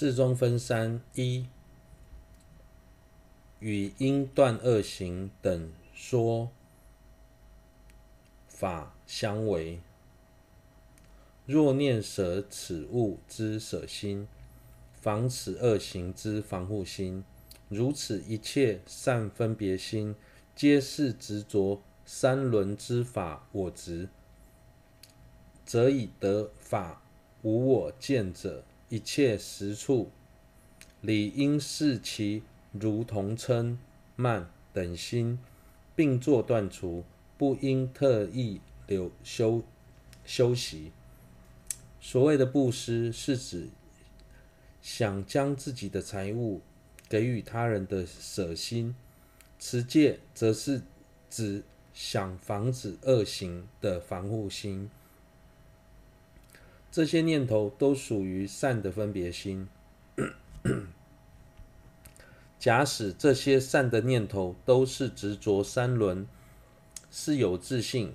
[0.00, 1.44] 事中分三：一、
[3.58, 6.50] 与因断恶行等说
[8.48, 9.82] 法相违。
[11.44, 14.26] 若念舍此物之舍心，
[14.94, 17.22] 防此恶行之防护心，
[17.68, 20.16] 如此一切善分别心，
[20.56, 24.08] 皆是执着三轮之法我执，
[25.66, 27.02] 则以得法
[27.42, 30.10] 无我见者，一切实处
[31.00, 33.78] 理应视其如同嗔
[34.16, 35.38] 慢等心，
[35.94, 37.04] 并作断除，
[37.38, 39.62] 不应特意留修
[40.24, 40.90] 修习。
[42.00, 43.68] 所谓的布施，是指
[44.82, 46.60] 想将自己的财物
[47.08, 48.94] 给予他人的舍心；
[49.60, 50.82] 持戒，则是
[51.30, 51.62] 指
[51.94, 54.90] 想防止恶行的防护心。
[56.90, 59.68] 这些念头都属于善的分别心。
[62.58, 66.26] 假使这些善的念头都是执着三轮，
[67.10, 68.12] 是有自信、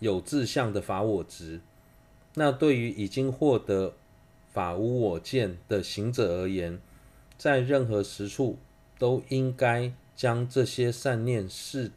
[0.00, 1.60] 有志向的法我执，
[2.34, 3.94] 那对于已经获得
[4.52, 6.80] 法无我见的行者而言，
[7.38, 8.58] 在任何时处
[8.98, 11.92] 都应该将这些善念视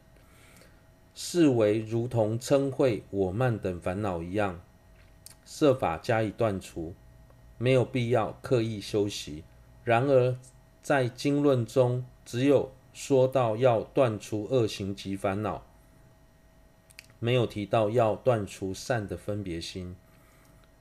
[1.14, 4.60] 视为如同嗔恚我慢等烦恼一样，
[5.52, 6.94] 设法加以断除，
[7.58, 9.42] 没有必要刻意修习。
[9.82, 10.38] 然而，
[10.80, 15.66] 在经论中，只有说到要断除恶行及烦恼，
[17.18, 19.96] 没有提到要断除善的分别心，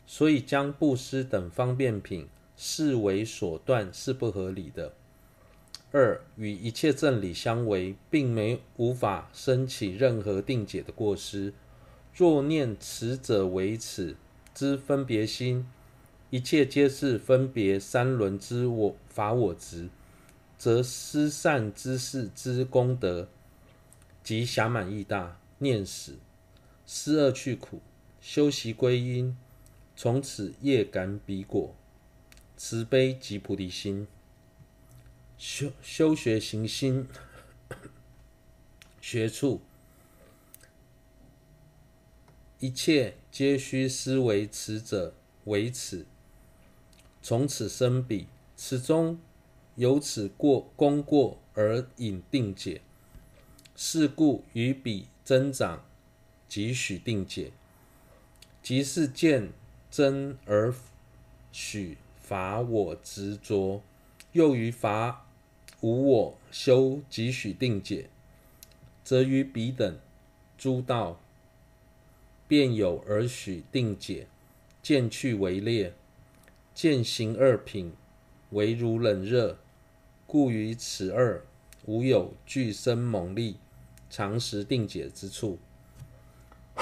[0.05, 4.93] 所以将布施等方便品视为所断是不合理的。
[5.91, 11.55] 二、与一切正理相违，并没无法生起任何定解的过失。
[12.13, 14.15] 若念此者为此
[14.59, 15.65] 之分别心。
[16.31, 19.87] 一切皆是分别三轮之我法我执，
[20.57, 23.29] 则施善之事之功德
[24.21, 26.17] 即暇满意大，念死
[26.85, 27.81] 思恶去苦，
[28.19, 29.37] 修习归因，
[29.95, 31.73] 从此业感彼果，
[32.57, 34.07] 慈悲及菩提心，
[35.37, 37.07] 修修学行心
[38.99, 39.61] 学处，
[42.59, 45.13] 一切皆须思维此者
[45.45, 46.05] 为此。
[47.21, 49.17] 从此生彼，此中
[49.75, 52.81] 有此过功过而引定解，
[53.75, 55.85] 是故于彼增长，
[56.49, 57.51] 即许定解，
[58.61, 59.53] 即是见
[59.89, 60.73] 真而
[61.53, 63.81] 许法我执着，
[64.33, 65.25] 又于法
[65.79, 68.09] 无我修即许定解，
[69.03, 69.97] 则于彼等
[70.57, 71.19] 诸道
[72.49, 74.27] 便有而许定解，
[74.81, 75.93] 见趣为劣。
[76.73, 77.93] 见行二品
[78.49, 79.59] 为如冷热，
[80.25, 81.45] 故于此二
[81.85, 83.57] 无有具生猛力，
[84.09, 85.59] 常识定解之处。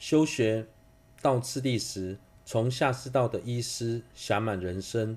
[0.00, 0.66] 修学
[1.22, 5.16] 到次第时，从下士道的医师暇满人生、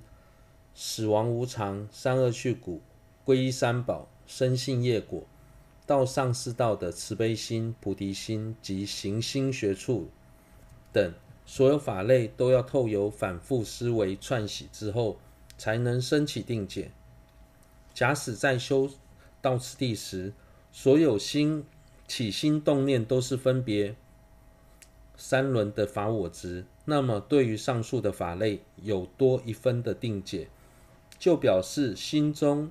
[0.75, 2.81] 死亡无常、三恶趣苦、
[3.25, 5.25] 皈依三宝、深信业果，
[5.87, 10.09] 到上士道的慈悲心、菩提心及行心学处
[10.93, 11.11] 等。
[11.49, 15.17] 所有法类都要透由反复思维串习之后，
[15.57, 16.91] 才能生起定解。
[17.93, 18.89] 假使在修
[19.41, 20.33] 到此地时，
[20.73, 21.63] 所有心
[22.05, 23.95] 起心动念都是分别
[25.15, 30.49] 三轮的法我执，那么对于上述的法类有多一分的定解，
[31.17, 32.69] 就表示心中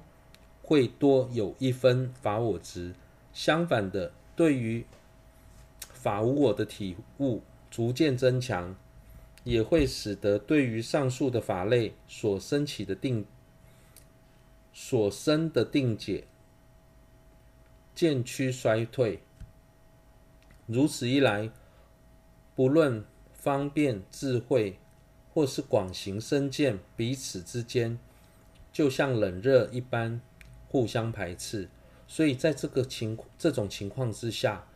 [0.62, 2.92] 会多有一分法我执。
[3.36, 4.86] 相反的，对于
[5.92, 7.42] 法无我的体悟。
[7.68, 8.74] 逐渐增强，
[9.44, 13.26] 也会使得对于上述的法类所生起的定
[14.72, 16.24] 所生的定解
[17.94, 19.20] 渐趋衰退。
[20.64, 21.50] 如此一来，
[22.54, 24.78] 不论方便智慧
[25.34, 27.98] 或是广行深见，彼此之间
[28.72, 30.18] 就像冷热一般
[30.68, 31.68] 互相排斥。
[32.06, 34.66] 所以在这个情这种情况之下。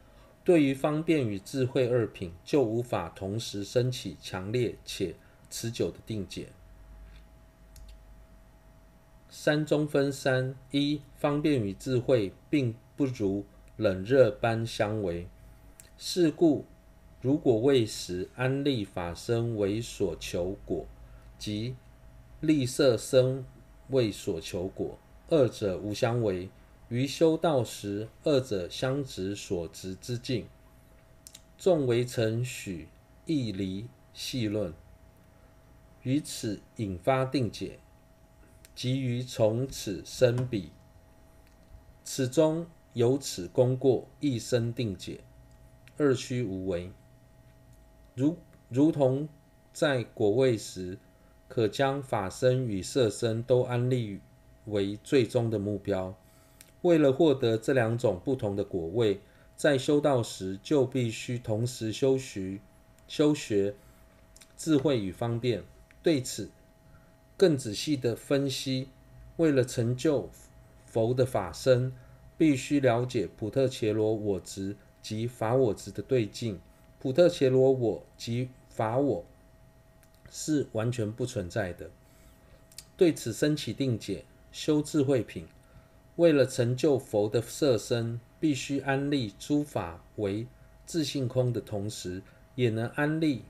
[0.43, 5.15] 对于方便与智慧二品，就无法同时升起强烈且
[5.51, 6.49] 持久的定解。
[9.29, 13.45] 三中分三：一、方便与智慧并不如
[13.77, 15.29] 冷热般相违。
[15.99, 16.65] 是故，
[17.21, 20.87] 如果为时安立法身为所求果，
[21.39, 21.77] 即
[22.41, 23.45] 立色身
[23.91, 24.99] 为所求果，
[25.29, 26.49] 二者无相违。
[26.91, 30.49] 于修道时，二者相执所执之境，
[31.57, 32.89] 纵微尘许
[33.27, 34.75] 亦离细论。
[36.03, 37.79] 于此引发定解，
[38.75, 40.71] 即于从此生彼，
[42.03, 45.21] 此中有此功过，一生定解，
[45.97, 46.91] 二虚无为。
[48.17, 48.37] 如
[48.69, 49.29] 如同
[49.73, 50.99] 在果位时，
[51.47, 54.19] 可将法身与色身都安立
[54.65, 56.17] 为最终的目标。
[56.83, 59.21] 为了获得这两种不同的果位，
[59.57, 62.61] 在修道时就必须同时修学
[63.07, 63.75] 修学
[64.57, 65.63] 智慧与方便。
[66.03, 66.51] 对此，
[67.37, 68.89] 更仔细的分析，
[69.37, 70.31] 为了成就
[70.87, 71.93] 佛的法身，
[72.39, 76.59] 必须了解普特伽罗我执及法我执的对境。
[76.99, 79.25] 普特伽罗我及法我
[80.31, 81.91] 是完全不存在的。
[82.97, 85.47] 对此生起定解，修智慧品。
[86.21, 90.47] 为了成就佛的色身，必须安立诸法为
[90.85, 92.21] 自性空的同时，
[92.55, 93.43] 也能安立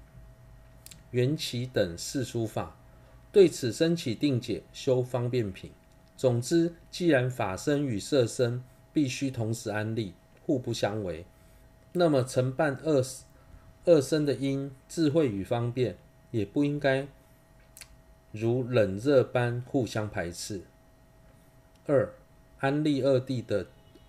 [1.11, 2.77] 缘起等世俗法。
[3.33, 5.73] 对此生起定解，修方便品。
[6.17, 8.63] 总之，既然法身与色身
[8.93, 10.15] 必须同时安立，
[10.47, 11.27] 互不相违，
[11.91, 13.05] 那么承办二。
[13.85, 15.97] 二身的因智慧与方便，
[16.31, 17.09] 也不应该
[18.31, 20.63] 如冷热般互相排斥。
[21.87, 22.13] 二、
[22.61, 23.67] 安立二谛的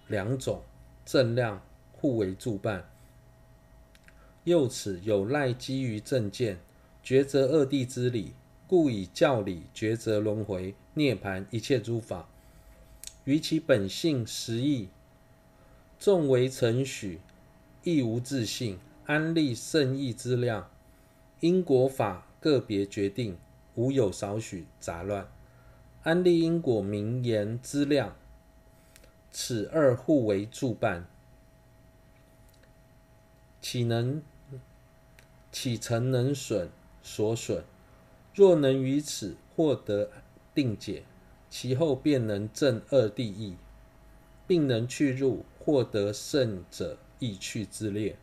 [0.07, 0.61] 两种
[1.05, 1.61] 正量
[1.93, 2.89] 互为助伴，
[4.43, 6.59] 又此有赖基于正见
[7.03, 8.33] 抉择二谛之理，
[8.67, 12.27] 故以教理抉择轮回涅槃一切诸法，
[13.23, 14.89] 于其本性实义，
[15.97, 17.19] 纵为承许，
[17.83, 18.77] 亦无自性。
[19.07, 20.69] 安立胜义之量，
[21.41, 23.35] 因果法个别决定，
[23.75, 25.27] 无有少许杂乱。
[26.03, 28.15] 安立因果名言之量，
[29.31, 31.07] 此二互为助伴，
[33.61, 34.21] 岂能
[35.51, 36.69] 岂曾能损
[37.01, 37.63] 所损？
[38.33, 40.09] 若能于此获得
[40.53, 41.03] 定解，
[41.49, 43.55] 其后便能证二谛义，
[44.47, 48.17] 并能去入获得胜者意趣之列。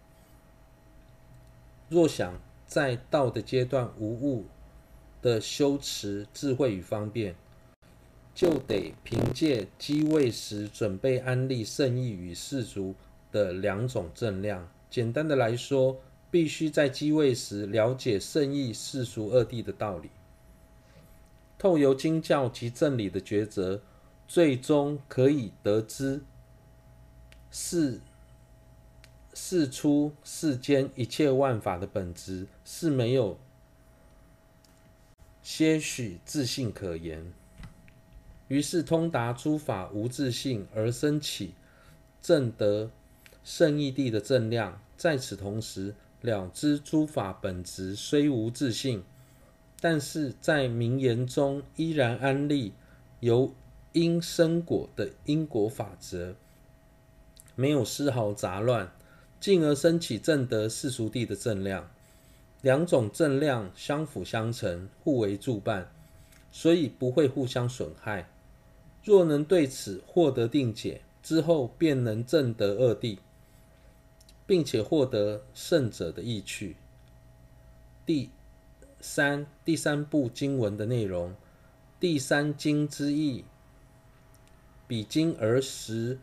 [1.89, 4.45] 若想在道的阶段无误
[5.23, 7.35] 的修持智慧与方便，
[8.39, 12.95] 就得凭借机位时准备安立圣意与世俗
[13.33, 14.69] 的两种正量。
[14.89, 16.01] 简单的来说，
[16.31, 20.11] 必须在机位时了解圣意、世俗二谛的道理，
[21.59, 23.83] 透由经教及正理的抉择，
[24.29, 26.23] 最终可以得知
[27.51, 28.01] 是。
[29.35, 33.39] 世出世间一切万法的本质是没有
[35.43, 37.33] 些许自信可言，
[38.49, 41.55] 于是通达诸法无自性而生起
[42.21, 42.91] 正得
[43.45, 44.81] 胜义地的正量。
[44.97, 49.05] 在此同时，了知诸法本质虽无自性，
[49.81, 52.73] 但是在名言中依然安立
[53.21, 53.55] 由
[53.93, 56.35] 因生果的因果法则，
[57.55, 58.91] 没有丝毫杂乱。
[59.41, 61.89] 进而生起正得世俗地的正量，
[62.61, 65.93] 两种正量相辅相成，互为助伴，
[66.51, 68.29] 所以不会互相损害。
[69.09, 73.17] 若能对此获得定解之后，便能证得二谛，
[74.47, 76.77] 并且获得胜者的意趣。
[78.05, 78.29] 第
[79.01, 81.35] 三第三部经文的内容，
[81.99, 83.47] 第三经之意，
[84.87, 86.19] 彼经而实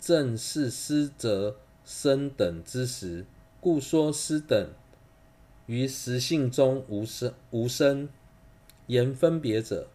[0.00, 1.54] 正是师则。
[1.84, 3.26] 生等之时，
[3.60, 4.70] 故说师等
[5.66, 8.08] 于实性中无生无生，
[8.86, 9.86] 言分别者，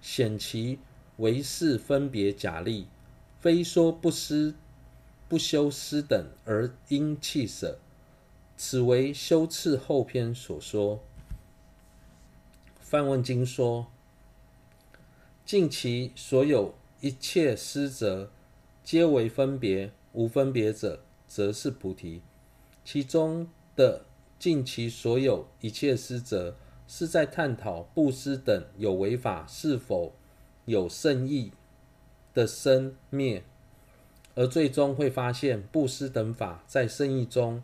[0.00, 0.80] 显其
[1.16, 2.86] 为是分别假立，
[3.38, 4.54] 非说不思
[5.28, 7.78] 不修思等而应弃舍，
[8.56, 11.00] 此为修次后篇所说。
[12.80, 13.86] 梵问经说，
[15.44, 18.30] 尽其所有一切思者，
[18.84, 19.92] 皆为分别。
[20.14, 22.20] 无分别者，则是菩提。
[22.84, 24.04] 其中的
[24.38, 26.54] 尽其所有一切思者，
[26.86, 30.12] 是在探讨布施等有为法是否
[30.64, 31.52] 有胜意
[32.32, 33.42] 的生灭，
[34.34, 37.62] 而最终会发现布施等法在圣意中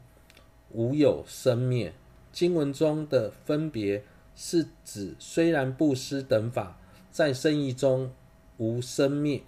[0.71, 1.93] 无有生灭。
[2.33, 4.05] 经文中的分别
[4.37, 6.79] 是指，虽然布施等法
[7.11, 8.13] 在圣意中
[8.59, 9.43] 无生灭、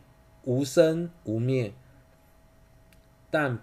[0.45, 1.73] 无生无灭。
[3.33, 3.61] 但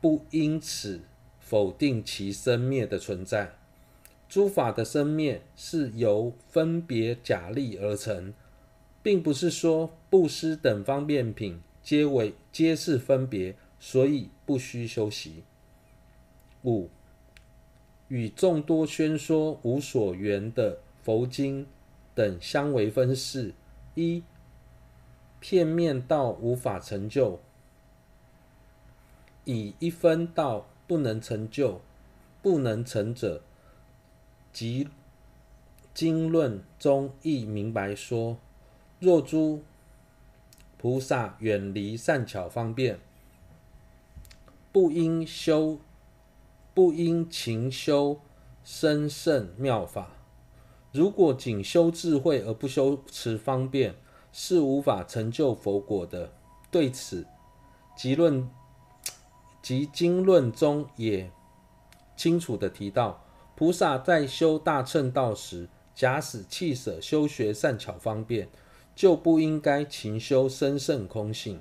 [0.00, 1.02] 不因此
[1.38, 3.52] 否定其生灭的存在。
[4.26, 8.32] 诸法的生灭是由分别假立而成，
[9.02, 15.42] 并不是说布施等方便品皆为皆是分别，所以不需修习。
[16.64, 16.90] 五、
[18.08, 21.66] 与众多宣说无所缘的佛经
[22.14, 23.54] 等相为分释：
[23.94, 24.22] 一、
[25.40, 27.40] 片面道无法成就，
[29.46, 31.80] 以一分道不能成就、
[32.42, 33.40] 不能成者，
[34.52, 34.86] 即
[35.94, 38.36] 经论中亦明白说：
[39.00, 39.62] 若诸
[40.76, 43.00] 菩萨远离善巧方便，
[44.70, 45.78] 不应修，
[46.74, 48.20] 不应勤修
[48.62, 50.10] 深胜妙法。
[50.92, 53.94] 如果仅修智慧而不修持方便，
[54.32, 56.30] 是无法成就佛果的。
[56.70, 57.26] 对此，
[57.96, 58.50] 即论
[59.62, 61.30] 及经论中也
[62.16, 63.24] 清楚地提到，
[63.56, 68.48] 菩萨在修大乘道时，假使弃舍修学善巧方便，
[69.00, 71.58] 就不应该勤修深胜空性。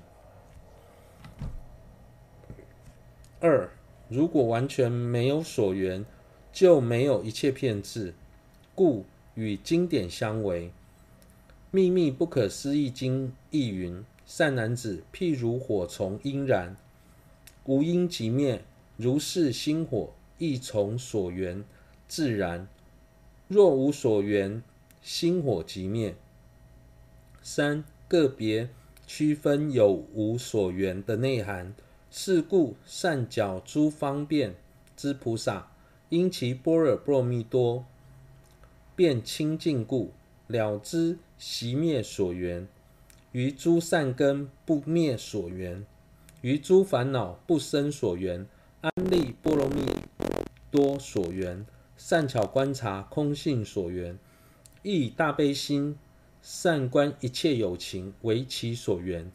[3.40, 3.70] 二，
[4.10, 6.06] 如果完全没有所缘，
[6.52, 8.14] 就没有一切遍智，
[8.76, 9.06] 故
[9.36, 10.74] 与经典相违。
[11.72, 16.76] 秘密不可思议经亦云：善男子，譬如火从因燃，
[17.64, 18.62] 无因即灭，
[18.98, 21.64] 如是心火亦从所缘
[22.06, 22.68] 自然。
[23.48, 24.62] 若无所缘，
[25.02, 26.14] 心火即灭。
[27.42, 28.70] 三，个别
[29.08, 31.74] 区分有无所缘的内涵。
[32.12, 34.56] 是故，善巧诸方便
[34.98, 35.72] 之菩萨，
[36.10, 37.86] 因其般若波罗蜜多
[38.96, 40.12] 便清净故，
[40.48, 42.66] 了知习灭所缘；
[43.32, 45.84] 于诸善根不灭所缘；
[46.42, 48.46] 于诸烦恼不生所缘；
[48.82, 49.86] 安立波罗蜜
[50.72, 51.64] 多所缘；
[51.96, 54.16] 善巧观察空性所缘；
[54.82, 55.96] 亦大悲心
[56.42, 59.32] 善观一切有情为其所缘。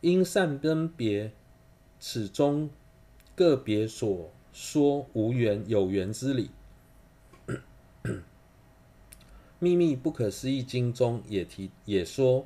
[0.00, 1.32] 因善分别。
[2.04, 2.68] 此中
[3.36, 6.50] 个别所说无缘有缘之理，
[9.60, 12.44] 秘密不可思议经中也提也说，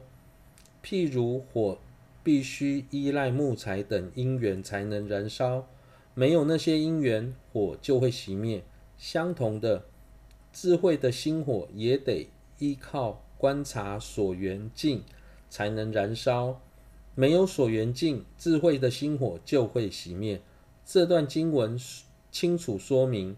[0.84, 1.78] 譬如火
[2.22, 5.66] 必须依赖木材等因缘才能燃烧，
[6.12, 8.62] 没有那些因缘，火就会熄灭。
[8.98, 9.86] 相同的，
[10.52, 15.02] 智慧的心火也得依靠观察所缘境
[15.48, 16.60] 才能燃烧。
[17.14, 20.42] 没有所缘境，智慧的心火就会熄灭。
[20.84, 21.78] 这段经文
[22.30, 23.36] 清楚说明，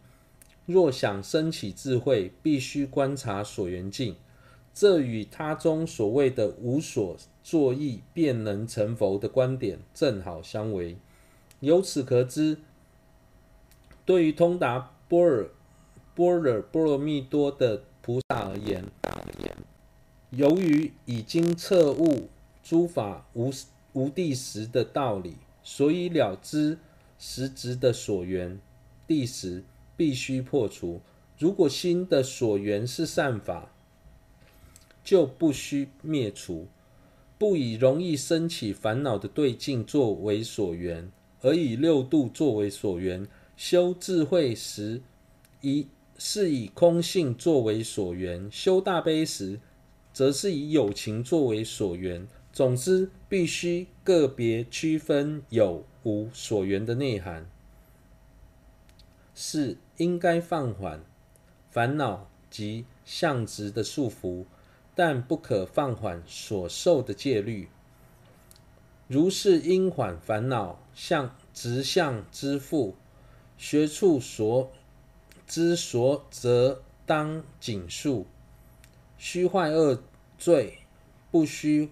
[0.67, 4.17] 若想升起智慧，必须观察所缘境。
[4.75, 10.97] 这与他中所谓的无所作意便能成佛的观点正好相违。
[11.61, 12.59] 由此可知，
[14.05, 15.49] 对于通达般若
[16.15, 18.85] 般若波罗蜜多的菩萨而言，
[20.31, 22.29] 由于已经彻悟。
[22.61, 23.51] 诸法无
[23.95, 26.77] 无地时的道理，所以了知
[27.19, 28.61] 实执的所缘
[29.07, 29.65] 地时
[29.97, 31.01] 必须破除。
[31.39, 33.73] 如果心的所缘是善法，
[35.03, 36.67] 就不需灭除，
[37.39, 43.27] 不以容易生起烦恼的对境作为所缘，而以六度作为所缘。
[43.57, 45.01] 修智慧时，
[45.63, 45.87] 以
[46.19, 49.59] 是以空性作为所缘；修大悲时，
[50.19, 52.27] 则是以友情作为所缘。
[52.53, 57.49] 总之，必须个别区分有无所缘的内涵。
[59.33, 61.05] 四，应该放缓
[61.71, 64.45] 烦恼及相执的束缚，
[64.97, 67.69] 但不可放缓所受的戒律。
[69.07, 72.95] 如是应缓烦恼相直相之缚，
[73.57, 74.73] 学处所
[75.47, 78.27] 之所则当谨束。
[79.17, 80.01] 虚坏恶
[80.39, 80.79] 罪，
[81.31, 81.91] 不须。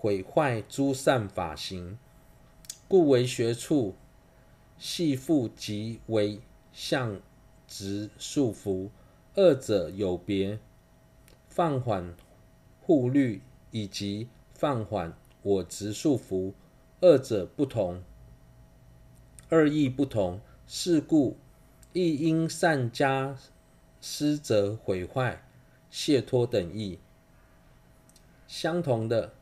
[0.00, 1.98] 毁坏诸善法行，
[2.86, 3.96] 故为学处，
[4.78, 6.38] 系缚即为
[6.72, 7.20] 向
[7.66, 8.90] 执束缚，
[9.34, 10.60] 二者有别。
[11.48, 12.14] 放缓
[12.80, 15.12] 护律以及放缓
[15.42, 16.52] 我执束缚，
[17.00, 18.04] 二者不同，
[19.48, 20.40] 二义不同。
[20.68, 21.36] 是故
[21.92, 23.36] 亦应善加
[24.00, 25.42] 施则毁坏、
[25.90, 27.00] 解脱等义。
[28.48, 29.32] 相同的。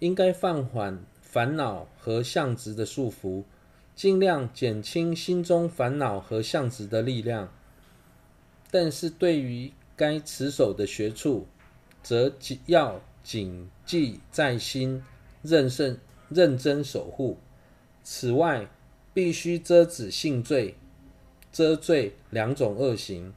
[0.00, 3.44] 应该放缓烦恼和相执的束缚，
[3.94, 7.48] 尽量减轻心中烦恼和相执的力量。
[8.68, 11.46] 但是对于该持守的学处，
[12.02, 12.32] 则
[12.66, 15.04] 要谨记在心，
[15.42, 17.38] 认慎认真守护。
[18.02, 18.68] 此外，
[19.14, 20.74] 必须遮止性罪、
[21.52, 23.32] 遮罪两种恶行，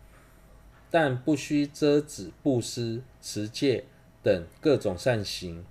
[0.89, 3.85] 但不须遮止布施、持戒
[4.25, 5.63] 等各种善行。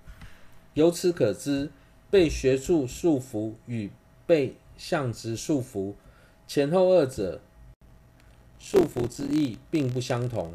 [0.75, 1.73] 由此可知，
[2.09, 3.91] 被学术束缚与
[4.25, 5.95] 被相执束缚
[6.47, 7.41] 前后二者
[8.61, 10.55] 束缚之意并不相同。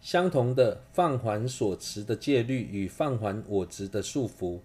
[0.00, 4.60] 相同的放缓所持的戒律与放缓我执的束缚，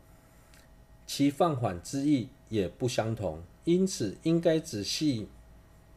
[1.07, 3.41] 其放缓之意也不相同。
[3.65, 5.27] 因此，应该仔细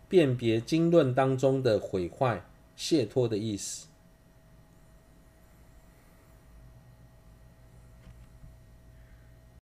[0.08, 2.44] 辨别经论当中的毁坏、
[2.76, 3.85] 解脱的意思。